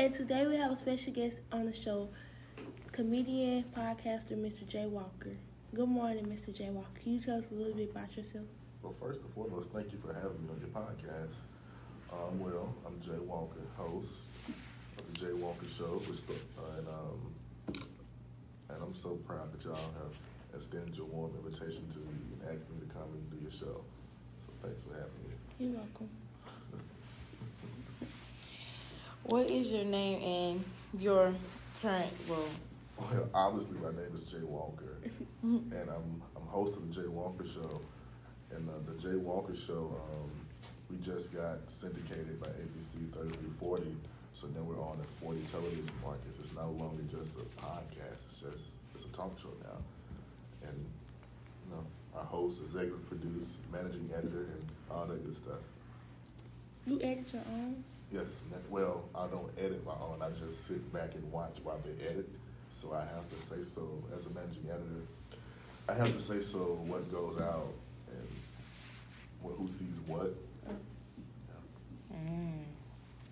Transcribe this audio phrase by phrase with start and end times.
[0.00, 2.08] And today we have a special guest on the show,
[2.90, 4.66] comedian, podcaster, Mr.
[4.66, 5.36] Jay Walker.
[5.74, 6.56] Good morning, Mr.
[6.56, 6.88] Jay Walker.
[7.02, 8.46] Can you tell us a little bit about yourself?
[8.82, 11.34] Well, first and foremost, thank you for having me on your podcast.
[12.10, 14.30] Um, well, I'm Jay Walker, host
[14.96, 17.84] of the Jay Walker Show, uh, and um,
[18.70, 20.14] and I'm so proud that y'all have
[20.54, 23.84] extended your warm invitation to me and asked me to come and do your show.
[24.46, 25.36] So thanks for having me.
[25.58, 26.08] You're welcome.
[29.24, 30.64] What is your name and
[30.98, 31.34] your
[31.82, 32.48] current role?
[32.98, 34.98] Well, obviously, my name is Jay Walker,
[35.42, 37.80] and I'm I'm host of the Jay Walker Show.
[38.50, 40.30] And uh, the Jay Walker Show, um,
[40.90, 43.94] we just got syndicated by ABC 3340,
[44.34, 46.38] so then we're on at 40 television markets.
[46.40, 49.78] It's no longer just a podcast; it's just it's a talk show now.
[50.68, 51.84] And you know,
[52.18, 55.60] I host, executive produce, managing editor, and all that good stuff.
[56.86, 57.84] You edit your own?
[58.12, 60.20] Yes, well, I don't edit my own.
[60.20, 62.28] I just sit back and watch while they edit.
[62.72, 65.06] So I have to say so as a managing editor.
[65.88, 67.72] I have to say so what goes out
[68.08, 68.28] and
[69.42, 70.34] what, who sees what.
[72.12, 72.64] Mm.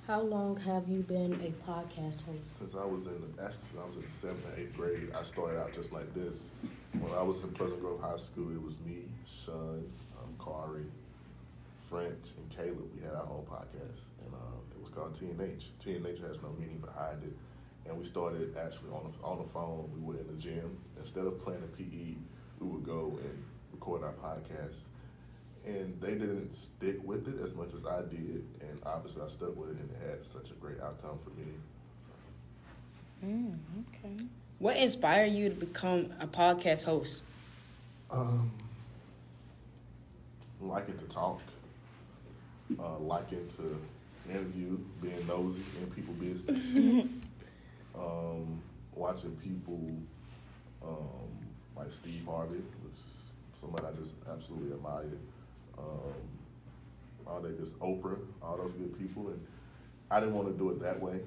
[0.07, 2.59] How long have you been a podcast host?
[2.59, 5.23] Since I was in the, actually since I was in seventh and eighth grade, I
[5.23, 6.51] started out just like this.
[6.99, 9.85] When I was in Pleasant Grove High School, it was me, Sean,
[10.19, 10.87] um, Kari,
[11.91, 12.89] French, and Caleb.
[12.97, 15.71] We had our own podcast, and um, it was called TNH.
[15.81, 17.37] TNH has no meaning behind it,
[17.87, 19.91] and we started actually on the, on the phone.
[19.95, 20.79] We were in the gym.
[20.99, 22.17] Instead of playing the PE,
[22.61, 24.85] we would go and record our podcast.
[25.67, 29.57] And they didn't stick with it as much as I did, and obviously I stuck
[29.57, 31.47] with it, and it had such a great outcome for me.
[33.21, 33.27] So.
[33.27, 34.25] Mm, okay.
[34.59, 37.21] What inspired you to become a podcast host?
[38.11, 38.51] Um,
[40.61, 41.41] liking to talk,
[42.79, 43.79] uh, liking to
[44.31, 46.77] interview, being nosy in people business,
[47.99, 48.63] um,
[48.95, 49.81] watching people
[50.83, 51.29] um,
[51.77, 55.19] like Steve Harvey, which is somebody I just absolutely admire.
[55.77, 56.15] Um,
[57.27, 59.47] all that just Oprah, all those good people, and
[60.11, 61.21] I didn't want to do it that way,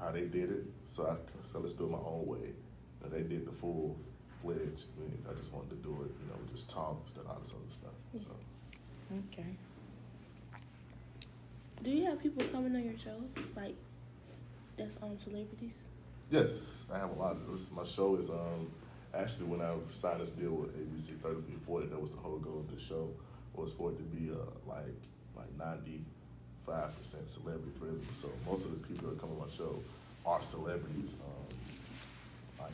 [0.00, 0.64] how they did it.
[0.86, 1.16] So I
[1.50, 2.52] so let's do it my own way.
[3.02, 3.96] And they did the full
[4.42, 4.86] fledged.
[4.96, 7.52] I, mean, I just wanted to do it, you know, just talk and all this
[7.52, 7.92] other stuff.
[8.18, 8.30] So
[9.30, 9.56] Okay.
[12.18, 13.28] Have people coming on your shows?
[13.54, 13.76] Like,
[14.76, 15.84] that's on celebrities?
[16.30, 17.70] yes, I have a lot of this.
[17.70, 18.70] My show is um
[19.14, 22.38] actually when I signed this deal with ABC thirty three forty, that was the whole
[22.38, 23.08] goal of the show
[23.54, 24.36] was for it to be uh
[24.66, 24.94] like
[25.36, 26.00] like ninety
[26.66, 28.02] five percent celebrity driven.
[28.12, 29.78] So most of the people that come on my show
[30.26, 31.14] are celebrities.
[31.22, 31.54] Um,
[32.60, 32.72] like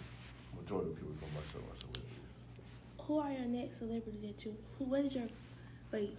[0.59, 2.37] majority of people that come on my show are celebrities.
[3.07, 5.29] Who are your next celebrity that you, who, what is your,
[5.93, 6.17] wait,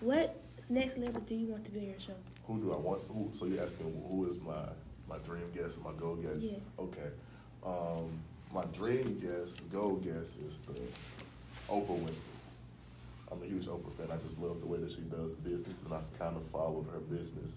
[0.00, 0.36] what
[0.70, 2.14] next level, do you want to be on your show?
[2.46, 3.02] Who do I want?
[3.08, 3.30] Who?
[3.34, 4.64] So you're asking who is my
[5.08, 6.42] my dream guest, my goal guest?
[6.42, 6.58] Yeah.
[6.78, 7.10] Okay.
[7.64, 8.10] Um,
[8.54, 10.80] my dream guest, goal guest is the
[11.68, 12.14] Oprah Winfrey.
[13.30, 14.08] I'm a huge Oprah fan.
[14.10, 17.00] I just love the way that she does business, and I've kind of followed her
[17.00, 17.52] business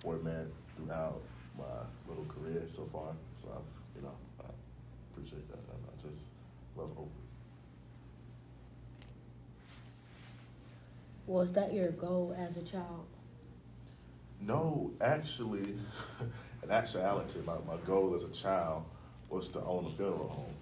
[0.00, 0.46] format
[0.76, 1.20] throughout
[1.58, 1.64] my
[2.08, 3.12] little career so far.
[3.34, 4.50] So I've, you know, I
[5.12, 6.22] appreciate that, and I just
[6.76, 7.25] love Oprah.
[11.26, 13.06] Was that your goal as a child?
[14.40, 15.76] No, actually,
[16.62, 18.84] in actuality, my, my goal as a child
[19.28, 20.54] was to own a funeral home.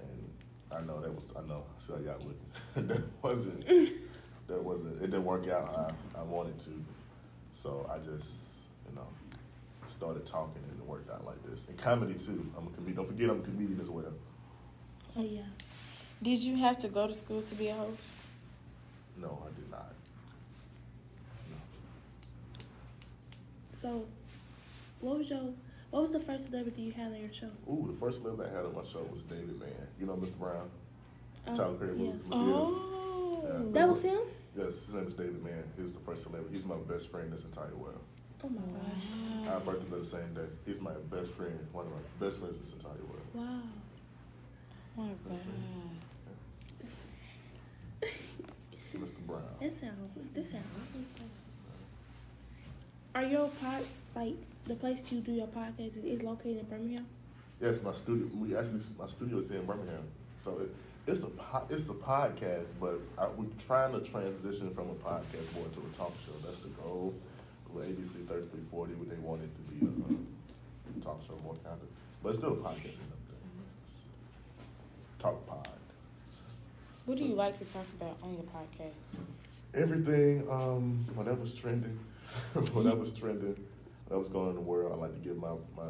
[0.00, 0.30] And
[0.72, 2.88] I know that was, I know, I see how y'all looking.
[2.88, 3.66] that wasn't,
[4.48, 6.84] that wasn't, it didn't work out how I wanted to.
[7.62, 8.56] So I just,
[8.88, 9.06] you know,
[9.88, 11.66] started talking and it worked out like this.
[11.68, 12.50] And comedy too.
[12.56, 12.96] I'm a comedian.
[12.96, 14.12] Don't forget I'm a comedian as well.
[15.16, 15.42] Oh, yeah.
[16.22, 18.00] Did you have to go to school to be a host?
[19.20, 19.92] No, I did not.
[21.50, 21.56] No.
[23.72, 24.06] So,
[25.00, 25.52] what was your,
[25.90, 27.50] what was the first celebrity you had on your show?
[27.68, 29.70] Ooh, the first celebrity I had on my show was David Mann.
[29.98, 30.38] You know Mr.
[30.38, 30.70] Brown?
[31.46, 32.04] Oh, Tyler Perry yeah.
[32.04, 32.20] movie.
[32.30, 33.42] Oh.
[33.42, 33.58] Yeah.
[33.72, 34.20] That was him?
[34.56, 35.64] Yes, his name is David Mann.
[35.76, 36.54] He was the first celebrity.
[36.54, 38.00] He's my best friend in this entire world.
[38.44, 39.52] Oh my gosh.
[39.52, 40.46] Our birthdays are the same day.
[40.64, 43.26] He's my best friend, one of my best friends in this entire world.
[43.34, 43.60] Wow.
[44.96, 45.48] Oh my That's God.
[48.98, 49.26] Mr.
[49.26, 49.42] Brown.
[49.60, 49.94] That sounds,
[50.34, 50.98] this sounds.
[53.14, 53.82] Are your pod,
[54.14, 54.34] like,
[54.66, 57.06] the place you do your podcast is, is located in Birmingham?
[57.60, 58.26] Yes, my studio.
[58.38, 60.04] We actually my studio is here in Birmingham,
[60.38, 60.70] so it,
[61.08, 61.28] it's a
[61.70, 65.96] it's a podcast, but I, we're trying to transition from a podcast more to a
[65.96, 66.32] talk show.
[66.44, 67.14] That's the goal.
[67.72, 71.54] With ABC thirty three forty, they want it to be a, a talk show more
[71.64, 71.88] kind of,
[72.22, 72.98] but it's still a podcast.
[75.18, 75.68] Talk pod.
[77.08, 78.92] What do you like to talk about on your podcast?
[79.72, 81.98] Everything, um, whatever's trending,
[82.74, 83.56] whatever's trending.
[84.06, 85.88] whatever's going on in the world, I like to give my, my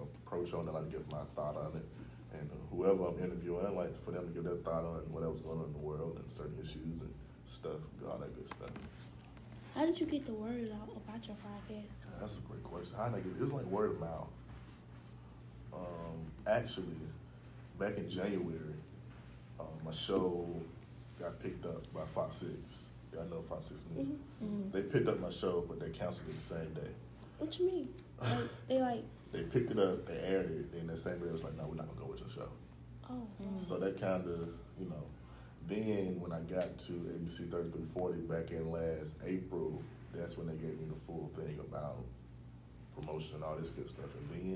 [0.00, 2.38] approach on it, I like to give my thought on it.
[2.38, 5.58] And whoever I'm interviewing, I like for them to give their thought on whatever's going
[5.58, 7.12] on in the world and certain issues and
[7.44, 8.70] stuff, all that good stuff.
[9.74, 11.90] How did you get the word out about your podcast?
[12.20, 12.96] That's a great question.
[12.96, 13.40] How did I get it?
[13.40, 14.30] was like word of mouth.
[15.74, 16.94] Um, actually,
[17.80, 18.78] back in January,
[19.92, 20.46] my show
[21.20, 22.86] got picked up by Fox Six.
[23.12, 24.06] Y'all know Fox Six News.
[24.42, 24.70] Mm-hmm.
[24.70, 26.90] They picked up my show, but they canceled it the same day.
[27.38, 27.88] What you mean?
[28.18, 31.32] Like, they like, They picked it up, they aired it, and the same day it
[31.32, 32.48] was like, no, we're not gonna go with your show.
[33.10, 33.26] oh,
[33.58, 34.48] So that kind of,
[34.80, 35.04] you know,
[35.68, 39.82] then when I got to ABC 3340 back in last April,
[40.14, 41.98] that's when they gave me the full thing about
[42.98, 44.08] promotion and all this good stuff.
[44.16, 44.51] And then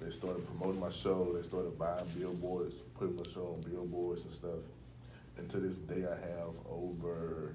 [0.00, 1.32] they started promoting my show.
[1.36, 4.60] They started buying billboards, putting my show on billboards and stuff.
[5.36, 7.54] And to this day, I have over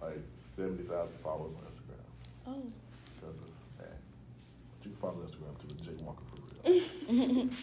[0.00, 2.62] like 70,000 followers on Instagram oh.
[3.14, 3.48] because of
[3.78, 3.96] that.
[4.78, 7.48] But you can follow me on Instagram too, Jay Walker for real.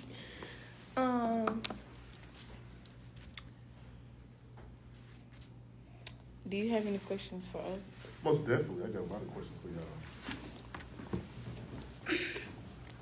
[0.97, 1.61] Um,
[6.47, 8.11] Do you have any questions for us?
[8.23, 8.83] Most definitely.
[8.85, 10.54] I got a lot of questions for y'all.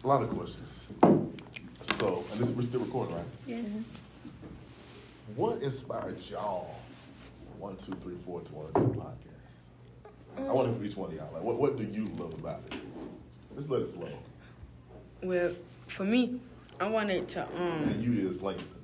[0.03, 0.87] A lot of questions.
[1.01, 3.25] So, and this we're still recording, right?
[3.47, 3.65] yes.
[5.35, 6.75] What inspired y'all,
[7.57, 10.49] one, two, three, four, to want to do a podcast?
[10.49, 11.29] I want to for each one of y'all.
[11.33, 12.79] Like, what, what do you love about it?
[13.55, 14.09] Let's let it flow.
[15.21, 15.51] Well,
[15.87, 16.39] for me,
[16.81, 18.75] I wanted to um And um you is Langston.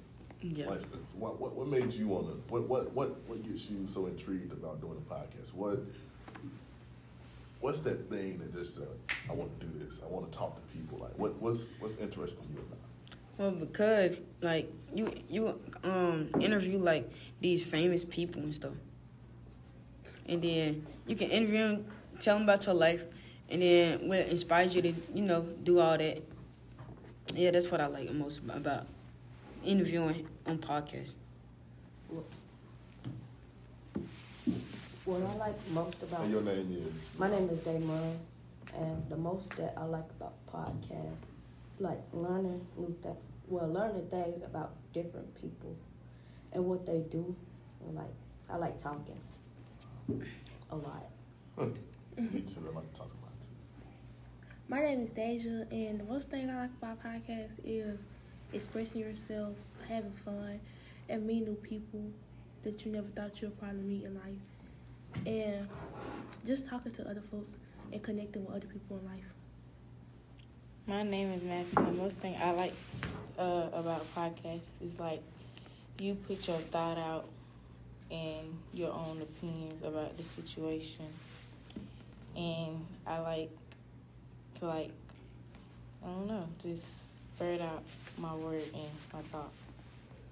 [0.42, 0.68] yeah.
[0.68, 4.06] Langston, what, what, what made you want to, what, what, what, what gets you so
[4.06, 5.54] intrigued about doing a podcast?
[5.54, 5.80] What,
[7.59, 8.83] what's that thing that just, uh,
[9.29, 11.97] I want to do this, I want to talk to people, like, what, what's, what's
[11.97, 12.79] interesting you about?
[13.39, 17.09] Well, because like you you um interview like
[17.39, 18.73] these famous people and stuff,
[20.27, 21.85] and then you can interview them,
[22.19, 23.06] tell them about your life,
[23.50, 26.21] and then what inspires you to you know do all that.
[27.33, 28.88] Yeah, that's what I like most about
[29.63, 31.13] interviewing on podcasts.
[35.09, 37.07] What I like most about And your name is?
[37.17, 38.19] my name is Damon,
[38.75, 41.17] and the most that I like about podcasts,
[41.73, 43.17] is like learning new things.
[43.47, 45.75] Well, learning things about different people
[46.53, 47.35] and what they do.
[47.83, 48.13] And like
[48.51, 49.17] I like talking
[50.69, 51.09] a lot.
[51.57, 53.50] Me too, I like to talk about too.
[54.67, 57.97] My name is Deja, and the most thing I like about podcasts is
[58.53, 59.56] expressing yourself,
[59.88, 60.59] having fun,
[61.09, 62.11] and meeting new people
[62.61, 64.38] that you never thought you would probably meet in life,
[65.25, 65.67] and
[66.45, 67.51] just talking to other folks
[67.91, 69.23] and connecting with other people in life.
[70.88, 71.85] My name is Madison.
[71.85, 72.73] The most thing I like
[73.38, 75.21] uh, about podcasts is like
[76.00, 77.25] you put your thought out
[78.09, 81.06] and your own opinions about the situation.
[82.35, 83.51] And I like
[84.56, 84.91] to like
[86.03, 87.83] I don't know, just spread out
[88.17, 89.88] my word and my thoughts.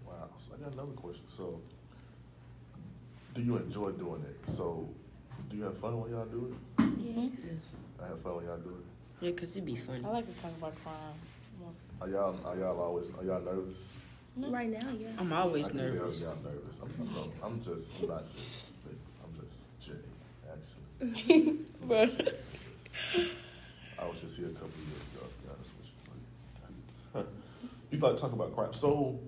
[0.06, 1.24] Wow, so I got another question.
[1.28, 1.60] So,
[3.38, 4.50] do you enjoy doing it?
[4.50, 4.90] So,
[5.50, 6.84] do you have fun when y'all do it?
[7.00, 7.52] Yes.
[8.04, 9.26] I have fun when y'all do it.
[9.26, 10.04] Yeah, cause it'd be fun.
[10.04, 10.96] I like to talk about crime.
[11.64, 13.78] Most Are y'all, are y'all always, are y'all nervous?
[14.38, 15.10] Right now, yeah.
[15.20, 16.22] I'm always I can tell nervous.
[16.22, 16.76] y'all nervous.
[16.82, 18.98] I'm, I'm, I'm just, I'm not just, big.
[19.24, 19.94] I'm just Jay,
[20.52, 21.60] actually.
[21.88, 22.40] but
[24.00, 25.74] I was just here a couple of years ago, to be honest
[27.14, 27.28] with you.
[27.92, 28.74] you thought talk about crime.
[28.74, 29.20] So,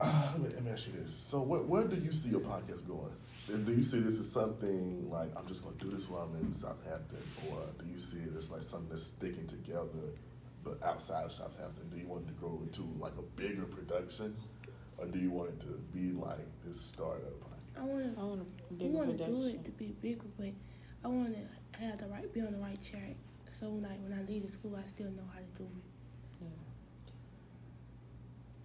[0.00, 1.14] uh, let, me, ask you this.
[1.14, 3.12] So, where, where do you see your podcast going?
[3.52, 6.22] And do you see this as something like, I'm just going to do this while
[6.22, 7.18] I'm in Southampton?
[7.50, 10.14] Or do you see it as like something that's sticking together,
[10.64, 11.88] but outside of Southampton?
[11.92, 14.34] Do you want it to grow into like a bigger production?
[14.98, 17.80] Or do you want it to be like this startup podcast?
[17.80, 18.26] I want I to.
[18.26, 20.52] want a We bigger want to do it to be bigger, but
[21.04, 23.16] I want to have the right, be on the right track.
[23.60, 25.94] So like when I leave the school, I still know how to do it.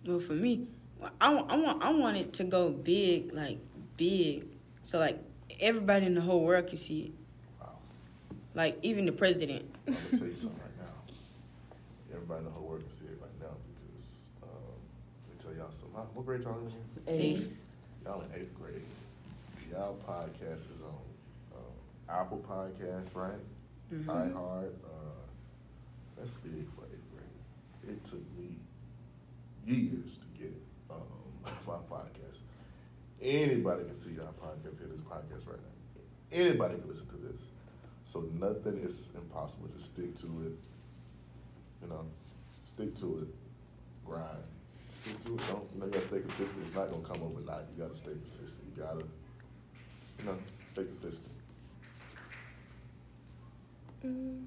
[0.05, 0.67] Well, for me,
[1.21, 3.57] I want, I want, I want it to go big, like
[3.97, 4.45] big,
[4.83, 5.19] so like
[5.59, 7.11] everybody in the whole world can see it.
[7.61, 7.73] Wow.
[8.55, 9.65] Like even the president.
[9.87, 12.13] I'm gonna tell you something right now.
[12.13, 14.49] Everybody in the whole world can see it right now because um,
[15.27, 15.95] let me tell y'all something.
[15.95, 16.03] Huh?
[16.13, 16.79] What grade y'all in here?
[17.07, 17.47] Eighth.
[18.05, 18.81] Y'all in eighth grade.
[19.71, 21.61] Y'all podcast is on um,
[22.09, 23.39] Apple Podcast, right?
[23.93, 24.05] Mhm.
[24.05, 24.73] iHeart.
[24.83, 25.19] Uh,
[26.17, 27.95] that's big for eighth grade.
[27.95, 28.57] It took me
[29.65, 30.53] years to get
[30.89, 30.97] um,
[31.67, 32.39] my podcast.
[33.21, 36.01] Anybody can see our podcast, hear this podcast right now.
[36.31, 37.41] Anybody can listen to this.
[38.03, 39.67] So nothing is impossible.
[39.77, 40.53] Just stick to it.
[41.81, 42.05] You know,
[42.73, 43.27] stick to it.
[44.05, 44.25] Grind.
[45.03, 45.37] Stick to it.
[45.47, 46.63] Don't you know you gotta stay consistent.
[46.65, 47.65] It's not gonna come overnight.
[47.75, 48.63] You gotta stay consistent.
[48.75, 49.03] You gotta,
[50.19, 50.37] you know,
[50.73, 51.31] stay consistent.
[54.05, 54.45] Mm,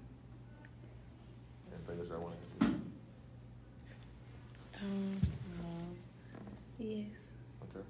[1.74, 2.80] Anything else y'all want to ask me?
[4.80, 5.20] Um,
[5.60, 5.68] no.
[6.78, 7.06] yes.
[7.64, 7.84] Okay.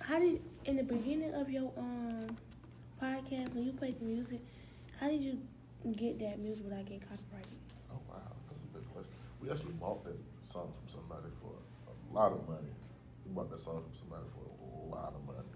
[0.00, 2.36] How did in the beginning of your um
[3.02, 4.40] podcast when you played the music,
[4.98, 5.38] how did you
[5.96, 7.56] get that music without getting copyrighted?
[7.90, 8.16] Oh wow,
[8.48, 9.12] that's a good question.
[9.40, 11.52] We actually bought that song from somebody for
[11.88, 12.68] a lot of money.
[13.26, 15.48] We bought that song from somebody for a lot of money.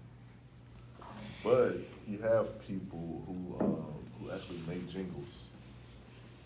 [1.43, 5.49] But you have people who um, who actually make jingles.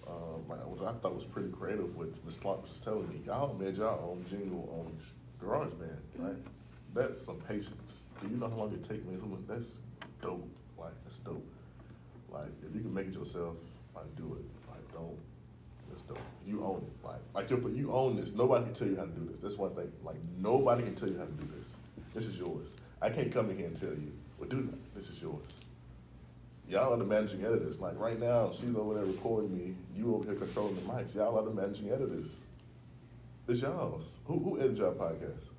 [0.05, 1.95] Um, like what I thought was pretty creative.
[1.95, 6.35] What Miss Clark was telling me, y'all made y'all own jingle on GarageBand, right?
[6.93, 8.01] That's some patience.
[8.23, 9.17] You know how long it takes me?
[9.47, 9.77] That's
[10.21, 10.47] dope.
[10.77, 11.45] Like that's dope.
[12.31, 13.55] Like if you can make it yourself,
[13.95, 14.45] like do it.
[14.69, 15.17] Like don't.
[15.89, 16.19] That's dope.
[16.45, 17.05] You own it.
[17.05, 18.33] Like like you you own this.
[18.33, 19.41] Nobody can tell you how to do this.
[19.41, 19.91] That's one thing.
[20.03, 21.77] Like nobody can tell you how to do this.
[22.13, 22.75] This is yours.
[23.01, 24.95] I can't come in here and tell you, well, do that.
[24.95, 25.65] This is yours.
[26.67, 27.79] Y'all are the managing editors.
[27.79, 29.75] Like right now, she's over there recording me.
[29.95, 31.15] You over here controlling the mics.
[31.15, 32.35] Y'all are the managing editors.
[33.47, 34.17] It's y'all's.
[34.25, 35.49] Who who edited your podcast?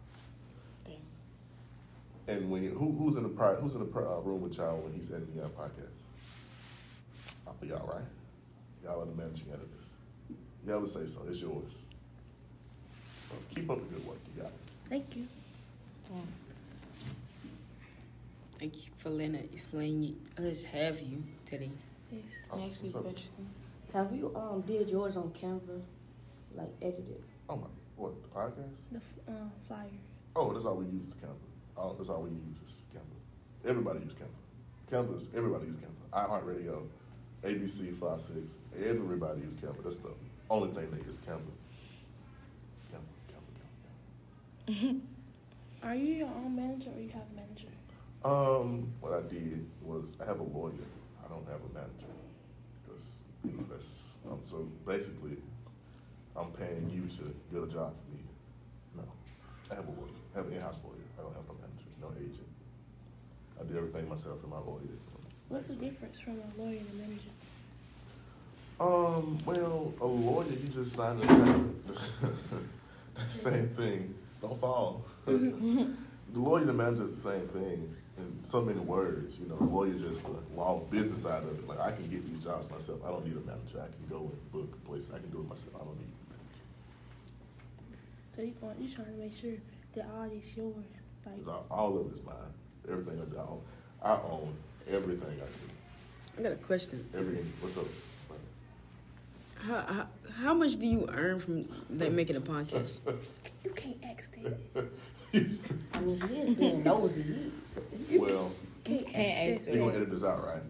[2.27, 2.37] Damn.
[2.37, 4.57] And when you, who who's in the pri- who's in the pri- uh, room with
[4.57, 5.99] y'all when he's editing your podcast?
[7.47, 8.05] Uh, y'all right?
[8.85, 9.69] Y'all are the managing editors.
[10.67, 11.21] Y'all would say so.
[11.29, 11.79] It's yours.
[13.29, 14.19] So keep up the good work.
[14.35, 14.59] You got it.
[14.89, 15.27] Thank you.
[18.59, 21.71] Thank you for letting us, letting us have you today.
[22.13, 22.23] Yes.
[22.53, 23.13] Oh, Next few what's up?
[23.13, 23.59] questions.
[23.95, 25.81] Have you um did yours on Canva,
[26.55, 27.23] like edited?
[27.49, 28.71] Oh my, what the podcast?
[28.93, 29.33] The f- uh,
[29.67, 29.87] flyer.
[30.37, 31.35] Oh, that's all we use is Canva.
[31.77, 33.69] Oh, that's all we use is Canva.
[33.69, 34.91] Everybody use Canva.
[34.91, 36.29] Canva's everybody use Canva.
[36.29, 36.87] iHeartRadio,
[37.45, 39.83] ABC Five Six, everybody use Canva.
[39.83, 40.11] That's the
[40.51, 41.41] only thing they use Canva.
[42.93, 43.51] Canva, Canva,
[44.67, 44.75] Canva.
[44.75, 45.01] Canva.
[45.83, 47.69] Are you your own manager or you have a manager?
[48.23, 50.75] Um, what I did was I have a lawyer.
[51.25, 52.13] I don't have a manager
[52.83, 55.39] because you know that's um, so basically
[56.37, 58.23] I'm paying you to get a job for me.
[58.95, 59.05] No,
[59.71, 60.21] I have a lawyer.
[60.35, 61.01] I have an in-house lawyer.
[61.19, 62.47] I don't have no manager, no agent.
[63.61, 64.81] I do everything myself and my lawyer.
[65.49, 67.31] What's the difference from a lawyer and a manager?
[68.81, 71.65] Um, well, a lawyer you just sign a paper.
[73.15, 74.15] the same thing.
[74.41, 75.05] Don't fall.
[75.27, 75.93] the
[76.33, 79.39] lawyer and the manager is the same thing in so many words.
[79.39, 81.69] You know, the lawyer just the law business side of it.
[81.69, 83.01] Like I can get these jobs myself.
[83.05, 83.81] I don't need a manager.
[83.81, 85.09] I can go and book a place.
[85.15, 85.75] I can do it myself.
[85.75, 86.65] I don't need a manager.
[88.37, 89.59] So you going, you trying to make sure
[89.95, 90.75] that all is yours.
[91.27, 92.35] Like all of it is mine.
[92.89, 93.61] Everything I own.
[94.03, 94.55] I own
[94.89, 96.39] everything I do.
[96.39, 97.07] I got a question.
[97.15, 97.53] Everything.
[97.61, 97.85] What's up?
[99.63, 100.07] How, how,
[100.43, 102.99] how much do you earn from like, making a podcast?
[103.65, 104.59] you can't ask that.
[105.95, 107.23] I mean, he is being nosy.
[108.09, 108.21] He is.
[108.21, 108.51] well,
[108.85, 109.75] Can't, Can't ask ask that.
[109.75, 110.63] you gonna edit this out, right?